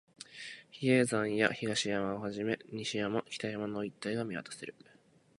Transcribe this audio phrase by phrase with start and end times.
[0.71, 4.73] 比叡山や東山をはじめ、西山、北山の一帯が見渡せる